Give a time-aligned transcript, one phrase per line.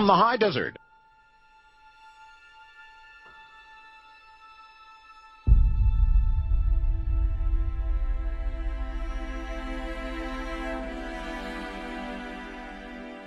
[0.00, 0.78] from the high desert.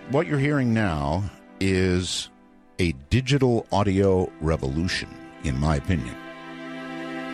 [0.10, 1.24] What you're hearing now
[1.60, 2.32] is
[2.80, 5.10] a digital audio revolution,
[5.44, 6.16] in my opinion.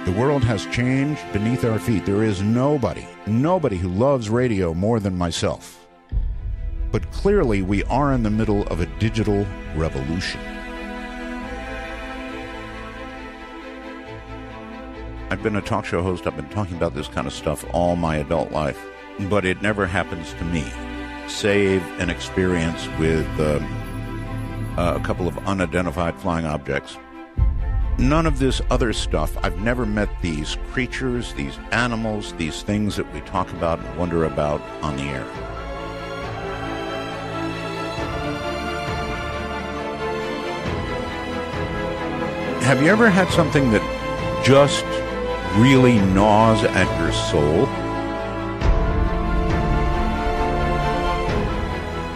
[0.03, 2.05] The world has changed beneath our feet.
[2.05, 5.78] There is nobody, nobody who loves radio more than myself.
[6.91, 9.45] But clearly, we are in the middle of a digital
[9.75, 10.41] revolution.
[15.29, 16.25] I've been a talk show host.
[16.25, 18.83] I've been talking about this kind of stuff all my adult life,
[19.29, 20.65] but it never happens to me,
[21.27, 26.97] save an experience with um, a couple of unidentified flying objects.
[27.99, 29.37] None of this other stuff.
[29.43, 34.23] I've never met these creatures, these animals, these things that we talk about and wonder
[34.23, 35.58] about on the air.
[42.69, 43.81] Have you ever had something that
[44.45, 44.85] just
[45.57, 47.65] really gnaws at your soul?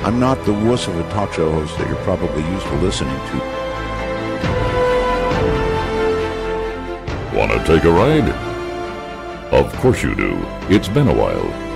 [0.06, 3.18] I'm not the wuss of a talk show host that you're probably used to listening
[3.32, 3.38] to.
[7.36, 8.30] Want to take a ride?
[9.52, 10.38] Of course you do.
[10.70, 11.73] It's been a while.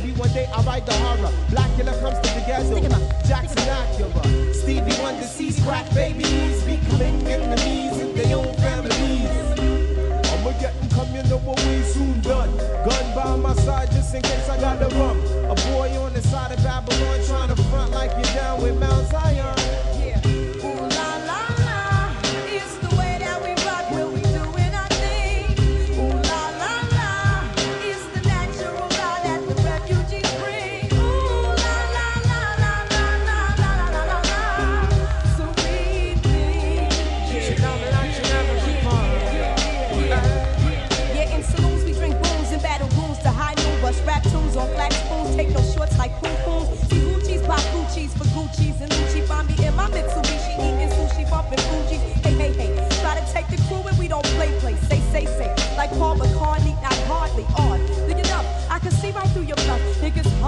[0.00, 1.30] Maybe one day I'll write the horror.
[1.50, 2.80] Black Blackula comes to the ghetto.
[3.28, 4.54] Jackson Acura.
[4.54, 9.28] Stevie Wonder sees crack babies becoming enemies in their own families.
[10.32, 12.56] I'ma get them know what we soon done.
[12.56, 15.20] Gun by my side just in case I got the rum.
[15.50, 19.06] A boy on the side of Babylon trying to front like you're down with Mount
[19.10, 19.69] Zion.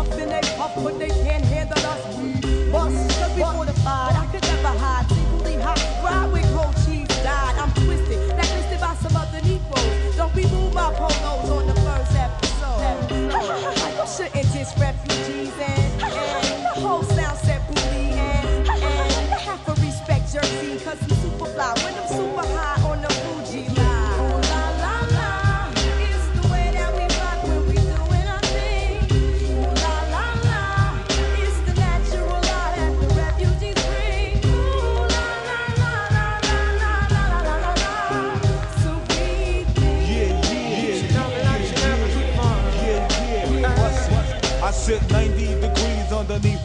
[0.02, 0.41] up in the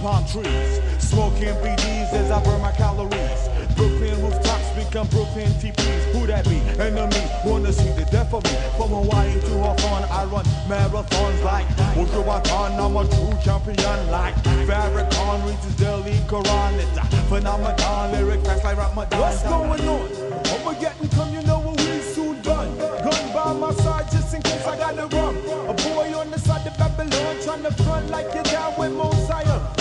[0.02, 3.50] palm trees, smoking BDs as I burn my calories.
[3.76, 6.04] Brooklyn rooftops become Brooklyn TPs.
[6.14, 6.58] Who that be?
[6.82, 8.58] Enemy wanna see the death of me.
[8.78, 12.80] From Hawaii to Hawthorne, I run marathons like Ultrawaton.
[12.80, 14.36] I'm a true champion like
[14.68, 16.74] Farrakhan reads his daily Quran.
[16.80, 19.20] It's a phenomenon, lyric facts like Ramadan.
[19.20, 20.28] What's going on?
[21.00, 22.76] And come, you know what we soon done.
[22.78, 25.38] Gun by my side just in case I got the rum.
[25.70, 29.77] A boy on the side of Babylon trying to front like you're down with Mosiah.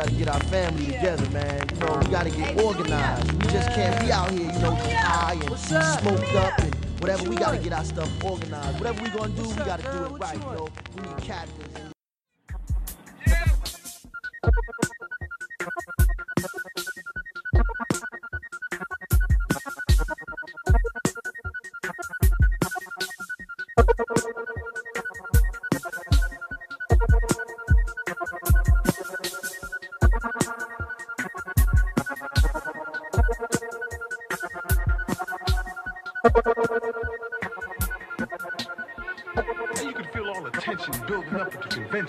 [0.00, 1.68] Gotta get our family together, man.
[1.74, 3.32] You know, we gotta get organized.
[3.32, 7.28] We just can't be out here, you know, just high and smoked up and whatever.
[7.28, 8.78] We gotta get our stuff organized.
[8.78, 10.68] Whatever we gonna do, we gotta do it right, you know.
[10.96, 11.79] We need captains.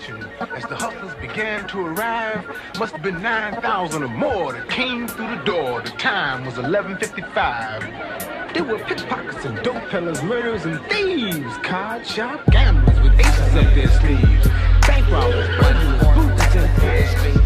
[0.08, 2.44] At the convention as the hustlers began to arrive.
[2.78, 5.82] Must have been 9,000 or more that came through the door.
[5.82, 8.54] The time was 11:55.
[8.54, 13.74] There were pickpockets and dope peddlers, murderers and thieves, card shop gamblers with aces up
[13.74, 14.48] their sleeves,
[14.86, 17.41] bank robbers, burglars, boots and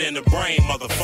[0.00, 1.03] in the brain, motherfucker.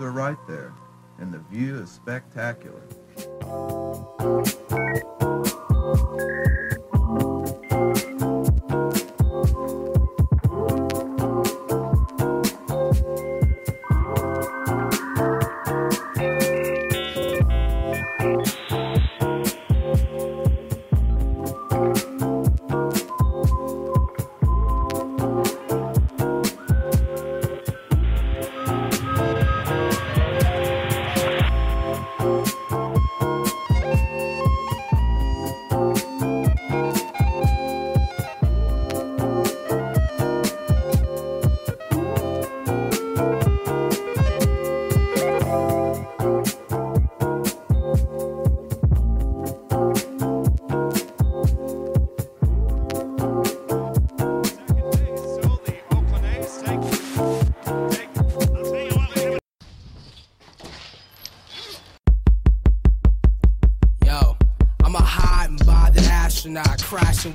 [0.00, 0.72] Are right there,
[1.18, 2.82] and the view is spectacular.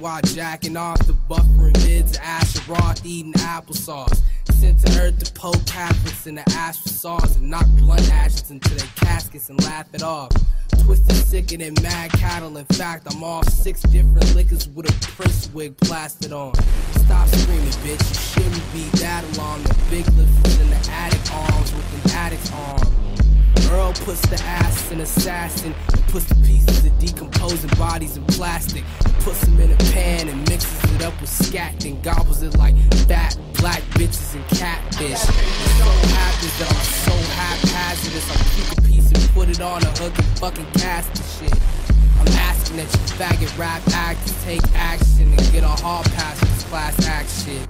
[0.05, 4.21] While jacking off the buffering mids of Asheroth eating applesauce.
[4.51, 8.75] Sent to Earth to poke Catholics in the ash saws and knock blunt ashes into
[8.75, 10.29] their caskets and laugh it off.
[10.83, 12.55] Twisted sicker than mad cattle.
[12.55, 16.53] In fact, I'm off six different liquors with a prince wig plastered on.
[17.05, 18.07] Stop screaming, bitch.
[18.07, 19.65] You shouldn't be that alarmed.
[19.65, 23.05] The big lift in the attic arms with an addict's arm.
[23.71, 28.85] Earl puts the ass in assassin and puts the pieces of decomposing bodies in plastic.
[29.19, 32.73] Puts them in a pan and mixes it up with scat, then gobbles it like
[33.05, 35.11] fat black bitches and catfish.
[35.11, 38.31] It so happens that I'm so haphazardous.
[38.31, 41.59] I pick a piece and put it on a hook and fucking cast the shit.
[42.21, 46.63] I'm asking that you faggot rap actors take action and get a hall pass this
[46.63, 47.67] class act shit.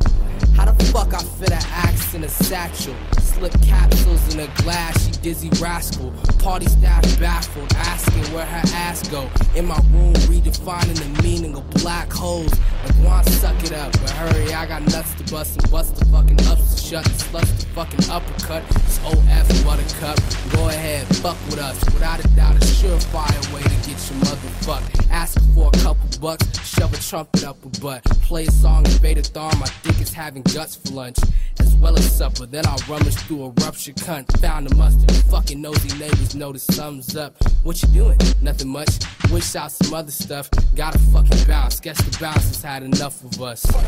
[0.56, 2.94] How the fuck I fit an axe in a satchel?
[3.36, 6.14] Slip capsules in a glass, she Dizzee Rascal.
[6.40, 9.30] Party staff baffled, asking where her ass go.
[9.56, 12.54] In my room, redefining the meaning of black holes.
[12.86, 16.06] Like, want suck it up, but hurry, I got nuts to bust and bust the
[16.06, 18.64] fucking ups to shut and sluts the fucking uppercut.
[18.70, 20.18] It's OF buttercup.
[20.54, 21.84] Go ahead, fuck with us.
[21.86, 25.12] Without a doubt, a surefire way to get your motherfucked.
[25.12, 28.02] Ask for a couple bucks, shove a trumpet up a butt.
[28.24, 31.18] Play a song in beta thorn, my dick is having guts for lunch.
[31.60, 34.26] As well as supper, then I'll rummage through a ruptured cunt.
[34.42, 37.34] Found the mustard, fucking nosy neighbors know the sums up.
[37.64, 38.20] What you doing?
[38.42, 38.90] Nothing much.
[39.32, 40.50] Wish out some other stuff.
[40.76, 41.80] Gotta fucking bounce.
[41.80, 43.66] Guess the bounce has had enough of us.
[43.66, 43.82] Fuck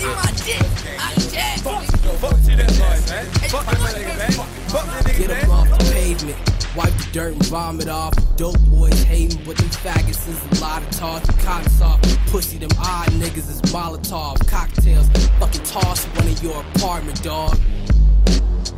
[0.00, 0.60] you, my dick.
[0.98, 1.60] I'm dead.
[1.60, 1.82] Fuck
[2.46, 3.26] you, that noise, man.
[3.50, 4.30] Fuck that nigga, man.
[4.68, 5.18] Fuck man.
[5.18, 6.38] Get up off the pavement.
[6.76, 8.14] Wipe the dirt and vomit off.
[8.36, 11.22] Dope boys hating, but them faggots is a lot of talk.
[11.38, 12.04] Cotton soft.
[12.28, 14.46] Pussy, them odd niggas is Molotov.
[14.46, 15.08] Cocktails.
[15.40, 17.58] Fucking toss one in your apartment, dog.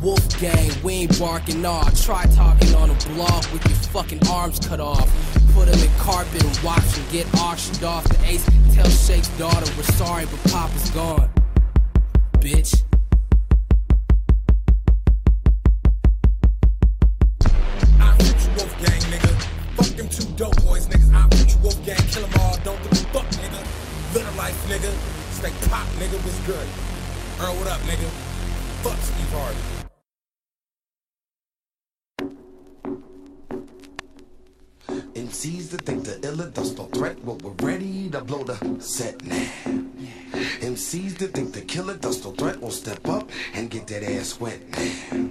[0.01, 2.03] Wolfgang, we ain't barking off.
[2.03, 5.07] Try talking on a blog with your fucking arms cut off.
[5.53, 8.03] Put him in carpet and watch him get auctioned off.
[8.05, 11.29] The ace tell Shake's daughter we're sorry, but Papa's gone.
[12.39, 12.81] Bitch.
[17.99, 19.31] I put you Wolfgang, nigga.
[19.75, 21.13] Fuck them two dope boys, niggas.
[21.13, 21.31] I
[22.11, 22.57] kill them all.
[22.63, 24.37] Don't give a fuck, nigga.
[24.37, 24.91] Life, nigga.
[25.31, 26.17] Stay pop, nigga.
[26.25, 26.67] What's good?
[27.39, 28.09] Earl, what up, nigga?
[28.81, 29.80] Fuck Steve Harvey.
[35.71, 39.47] That think the illa does no threat, well we're ready to blow the set now.
[40.59, 44.37] MCs to think the killer does no threat will step up and get that ass
[44.37, 45.29] wet now.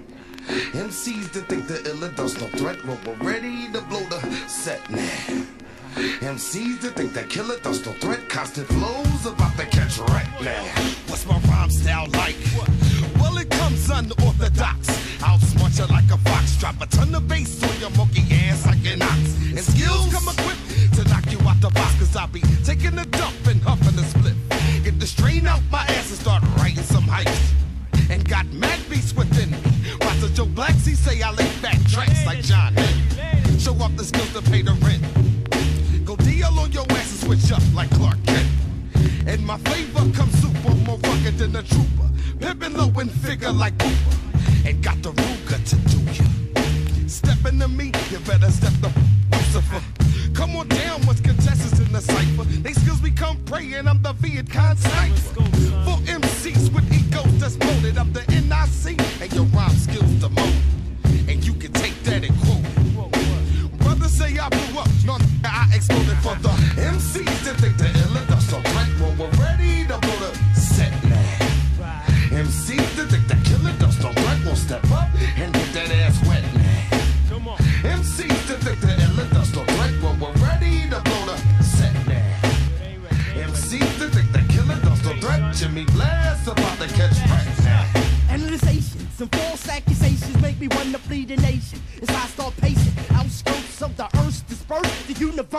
[0.73, 4.81] MCs to think the illa does no threat, well we're ready to blow the set
[4.91, 5.60] now.
[5.97, 10.29] MCs that think they kill it, those still threat constant flows about to catch right
[10.41, 10.63] now.
[11.09, 12.37] What's my rhyme style like?
[13.17, 14.89] Well, it comes unorthodox.
[15.23, 18.67] I'll smart you like a fox, drop a ton of bass on your monkey ass
[18.67, 19.37] like an ox.
[19.51, 23.05] And skills come equipped to knock you out the box, cause I'll be taking a
[23.05, 24.35] dump and huffing a split.
[24.85, 27.53] Get the strain out my ass and start writing some hypes.
[28.11, 29.51] And got mad beats within.
[30.01, 32.75] Watch the Joe Blacks, say I lay back tracks like John.
[33.59, 35.00] Show off the skills to pay the rent.
[39.51, 42.09] my flavor comes super more rugged than a trooper.
[42.39, 44.17] Pippin' low and figure like Cooper.
[44.65, 47.09] And got the Ruger to do ya.
[47.09, 48.93] Steppin' to me, you better step the
[49.33, 49.83] Lucifer.
[50.35, 52.45] Come on down, what's contestants in the cipher?
[52.45, 55.17] They skills become prey, and I'm the Viet Cong sniper.
[55.85, 57.57] Four MCs with egos that's.
[57.99, 58.30] I'm the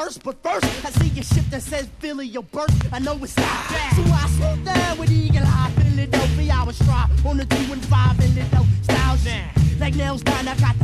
[0.02, 2.94] but first, I see a ship that says Philly, your birth.
[2.94, 3.94] I know it's not that.
[3.96, 6.54] So I slow down with Eagle Eye, Philadelphia.
[6.58, 9.28] I was try on the two and five in the dope styles.
[9.80, 10.81] Like nails down, I got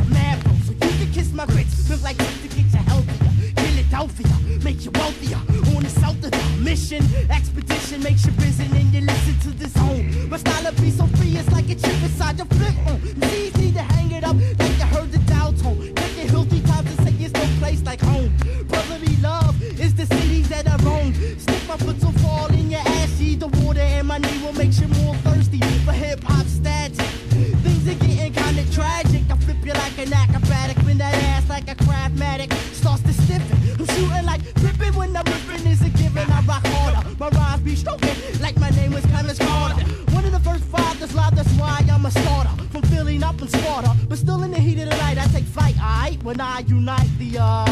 [30.88, 33.58] Moving that ass like a craftmatic starts to stiffen.
[33.78, 36.30] I'm shooting like ripping when I'm ripping is a given.
[36.30, 37.06] I rock harder.
[37.18, 39.84] My rhymes be stroking like my name was Kevin Carter.
[40.16, 42.48] One of the first five that's live, that's why I'm a starter.
[42.72, 43.94] From Philly, not from Sparta.
[44.08, 46.22] But still in the heat of the night, I take flight, alright?
[46.22, 47.66] When I unite the, uh...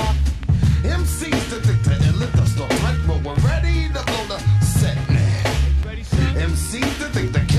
[0.85, 1.72] MCs to the
[2.05, 4.98] and let us start right, but we're ready to blow the set.
[5.87, 7.56] Ready, MCs, to think the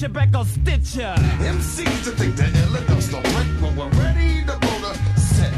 [0.00, 1.14] get you back on Stitcher.
[1.40, 5.52] MCs to think the illness don't break when we're ready to go to set.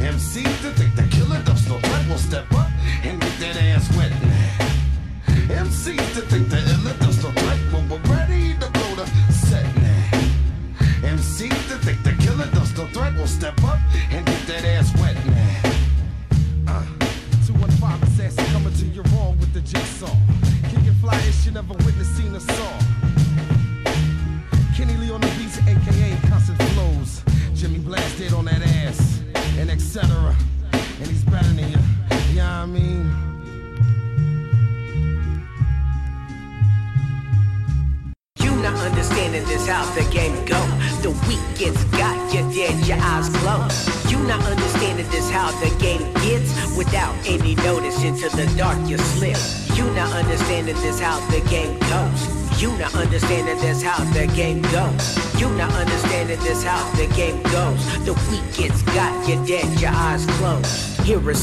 [0.00, 2.68] MCs to think they're killer dust no we'll step up
[3.04, 4.10] and get that ass wet.
[5.48, 6.75] MCs to think the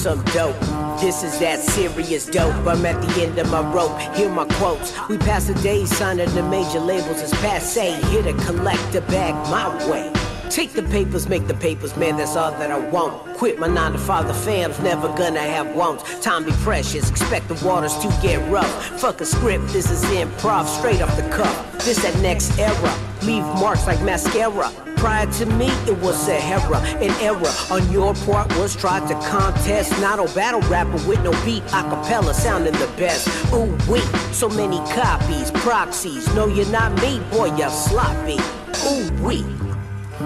[0.03, 0.59] some dope.
[0.99, 2.53] This is that serious dope.
[2.67, 3.97] I'm at the end of my rope.
[4.17, 4.91] Hear my quotes.
[5.07, 7.93] We pass the day signing the major labels as passe.
[8.11, 10.11] Here to collect the bag my way.
[10.49, 13.37] Take the papers, make the papers, man, that's all that I want.
[13.37, 16.03] Quit my nine to five, the fam's never gonna have wants.
[16.19, 18.99] Time be precious, expect the waters to get rough.
[18.99, 21.85] Fuck a script, this is improv, straight off the cuff.
[21.85, 24.69] This that next era, leave marks like mascara.
[25.03, 26.79] Prior to me, it was a Sahara.
[26.79, 29.91] An error on your part was tried to contest.
[29.99, 33.27] Not a battle rapper with no beat, acapella sounding the best.
[33.53, 36.33] Ooh, wait, so many copies, proxies.
[36.35, 38.39] No, you're not me, boy, you're sloppy.
[38.87, 39.72] Ooh, wait.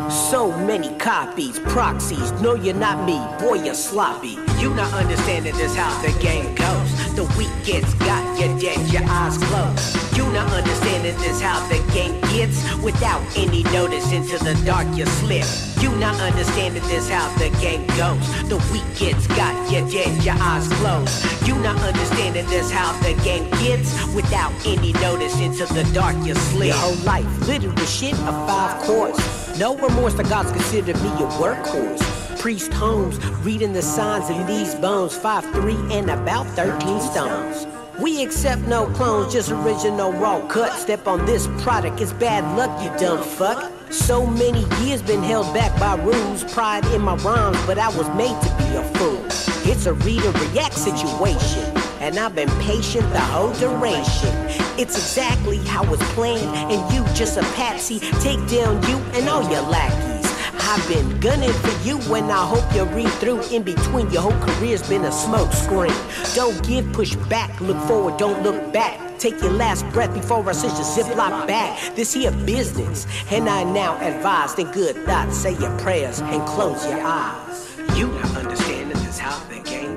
[0.09, 2.31] So many copies, proxies.
[2.33, 4.37] No, you're not me, boy, you're sloppy.
[4.59, 7.15] You not understanding this how the game goes.
[7.15, 10.17] The weak gets got, you're dead, your eyes closed.
[10.17, 12.57] You not understanding this how the game gets.
[12.83, 15.45] Without any notice into the dark you slip.
[15.81, 18.25] You not understanding this how the game goes.
[18.49, 21.47] The weak gets got, you're dead, your eyes closed.
[21.47, 23.91] You not understanding this how the game gets.
[24.13, 26.67] Without any notice into the dark you slip.
[26.67, 29.46] Your whole life with shit of five chords.
[29.57, 32.39] No remorse, the gods consider me a workhorse.
[32.39, 37.65] Priest Holmes, reading the signs in these bones, 5'3 and about 13 stones.
[37.99, 40.73] We accept no clones, just original raw cut.
[40.73, 43.71] Step on this product, it's bad luck, you dumb fuck.
[43.89, 48.07] So many years been held back by rules, pride in my rhymes, but I was
[48.09, 49.25] made to be a fool.
[49.65, 54.33] It's a read and react situation, and I've been patient the whole duration.
[54.77, 57.99] It's exactly how it's planned, and you just a patsy.
[58.21, 60.17] Take down you and all your lackeys.
[60.59, 63.41] I've been gunning for you and I hope you read through.
[63.55, 65.93] In between, your whole career's been a smoke screen.
[66.35, 69.17] Don't give, push back, look forward, don't look back.
[69.17, 71.95] Take your last breath before I send your ziploc back.
[71.95, 75.37] This here business, and I now advise in good thoughts.
[75.37, 77.77] Say your prayers and close your eyes.
[77.95, 79.95] You not understanding this how the game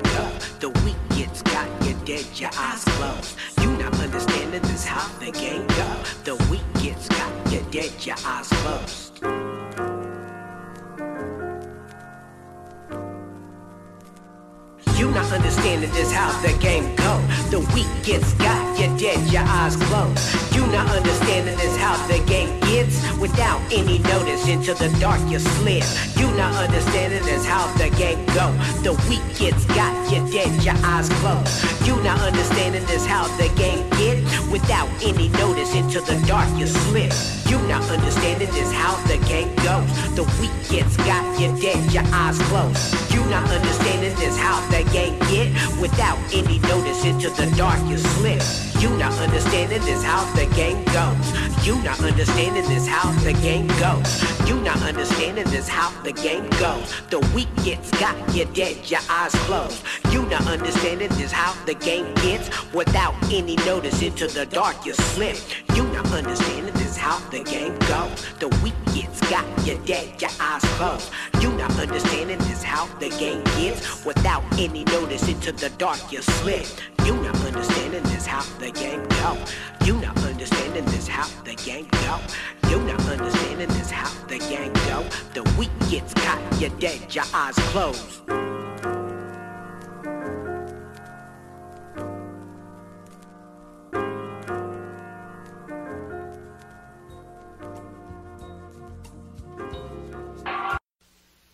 [2.11, 3.37] you're your eyes closed.
[3.61, 5.87] You not understanding this how the game go.
[6.25, 9.23] The weak gets got, you're dead, your eyes closed.
[14.97, 17.40] You not understanding this how the game go.
[17.51, 20.55] The weak gets got, you're dead, your eyes closed.
[20.55, 25.37] You not understanding this how the game gets without any notice into the dark you
[25.37, 25.83] slid.
[26.15, 28.55] You not understanding this how the game go.
[28.87, 31.51] The weak gets got, you're dead, your eyes closed.
[31.85, 36.67] You not understanding this how the game get without any notice into the dark you
[36.67, 37.13] slid.
[37.51, 39.91] You not understanding this how the game goes.
[40.15, 43.11] The weak gets got, you're dead, your eyes closed.
[43.11, 47.97] You not understanding this how the game get without any notice into the dark you
[47.97, 48.41] slip.
[48.81, 51.65] You not understanding this how the game goes.
[51.65, 54.49] You not understanding this how the game goes.
[54.49, 56.99] You not understanding this how the game goes.
[57.09, 59.83] The weak gets got, you're dead, your eyes closed.
[60.11, 64.93] You not understanding this how the game gets without any notice into the dark you
[64.93, 65.37] slip.
[65.75, 68.25] You not understanding this how the game goes.
[68.39, 71.11] The weak gets got, you're dead, your eyes closed.
[71.39, 76.21] You not understanding this how the game gets without any notice into the dark you
[76.21, 76.65] slip.
[77.05, 79.37] You not understanding this how the game go.
[79.85, 82.19] You not understanding this how the game go.
[82.69, 85.03] You not understanding this how the game go.
[85.33, 88.60] The weak gets caught, you're dead, your eyes closed.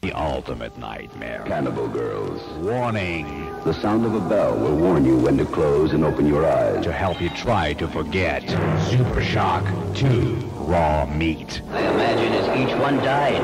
[0.08, 1.44] The ultimate nightmare.
[1.48, 2.42] Cannibal girls.
[2.60, 3.54] Warning.
[3.66, 6.82] The sound of a bell will warn you when to close and open your eyes.
[6.86, 8.42] To help you try to forget.
[8.90, 10.36] Super Shock 2.
[10.64, 11.62] Raw meat.
[11.72, 13.42] I imagine as each one died.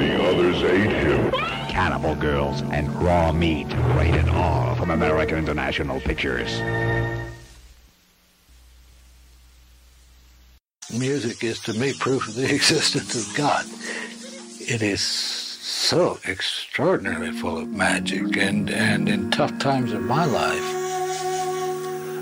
[0.00, 1.30] The others ate him.
[1.68, 3.66] Cannibal Girls and Raw Meat.
[3.94, 6.62] Rated R from American International Pictures.
[10.98, 13.66] Music is to me proof of the existence of God.
[14.62, 20.64] It is so extraordinarily full of magic, and, and in tough times of my life,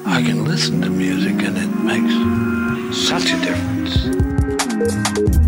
[0.07, 2.12] I can listen to music and it makes
[3.09, 5.47] such a difference.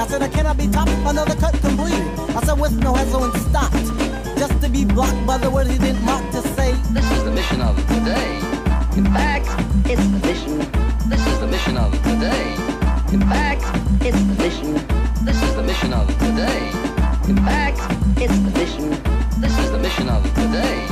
[0.00, 1.92] I said I cannot be top, another cut complete.
[2.34, 3.74] I said with no hesitant stopped,
[4.38, 6.72] just to be blocked by the word he didn't want to say.
[6.94, 8.36] This is the mission of today.
[8.96, 9.48] In fact,
[9.84, 10.56] it's the mission.
[11.10, 12.54] This is the mission of today.
[13.12, 13.60] In fact,
[14.00, 14.72] it's the mission.
[15.22, 16.70] This is the mission of today.
[17.28, 17.80] In fact,
[18.16, 18.88] it's the mission.
[19.38, 20.86] This is the mission of today.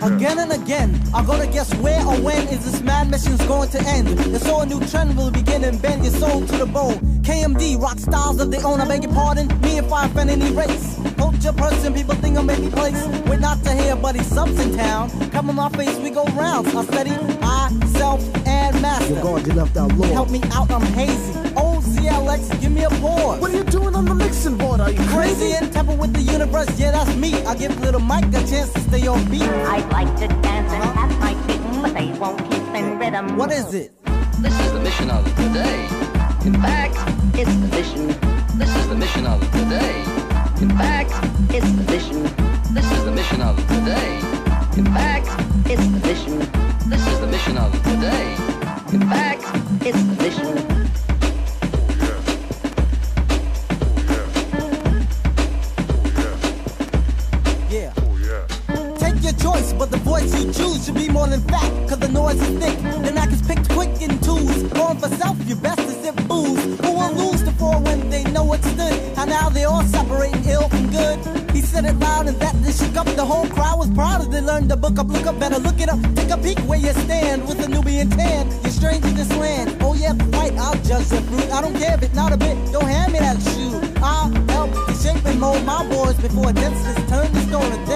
[0.00, 3.80] Again and again, I gotta guess where or when is this mad mission's going to
[3.82, 4.08] end.
[4.08, 7.07] And so a new trend will begin and bend your soul to the bone.
[7.28, 9.48] KMD, rock styles of the owner, beg your pardon.
[9.60, 10.96] Me and Fire Fan race.
[11.18, 13.06] Hope your person, people think I'm any place.
[13.28, 15.10] We're not to here, but it's in town.
[15.28, 16.74] Cover my face, we go rounds.
[16.74, 19.12] I study myself and master.
[19.12, 20.10] You're guardian left out Lord.
[20.10, 21.34] Help me out, I'm hazy.
[21.52, 23.38] OZLX, give me a pause.
[23.42, 24.80] What are you doing on the mixing board?
[24.80, 25.34] Are you crazy?
[25.34, 27.34] crazy and temper with the universe, yeah, that's me.
[27.42, 29.42] I give little Mike a chance to stay on beat.
[29.42, 33.36] I'd like to dance and have my feet, but they won't keep in rhythm.
[33.36, 33.92] What is it?
[34.40, 35.97] This is the mission of the day.
[36.44, 36.96] In fact,
[37.34, 38.06] it's the mission.
[38.58, 40.02] This is the mission of the day.
[40.62, 41.12] In fact,
[41.50, 42.22] it's the mission.
[42.74, 44.18] This is the mission of the day.
[44.78, 45.28] In fact,
[45.68, 46.38] it's the mission.
[46.88, 48.34] This is the mission of the day.
[48.94, 49.42] In fact,
[49.84, 50.54] it's the mission.
[57.68, 57.92] Yeah.
[58.96, 61.88] Take your choice, but the voice you choose should be more than fact.
[61.88, 64.62] Cause the noise is thick, the knack is picked quick in twos.
[64.72, 65.87] Going for self, you best
[69.58, 71.18] they all separating ill from good.
[71.50, 73.06] He said it loud and that they shook up.
[73.06, 75.08] The whole crowd was proud as they learned the book up.
[75.08, 76.00] Look up, better look it up.
[76.14, 78.46] Take a peek where you stand with a Nubian tan.
[78.62, 79.76] You're strange in this land.
[79.80, 81.50] Oh yeah, white, I'll judge your fruit.
[81.50, 82.56] I don't care if it's not a bit.
[82.72, 83.72] Don't hand me that shoe.
[84.00, 87.87] I'll help to shape and mold my boys before densest turn to stone.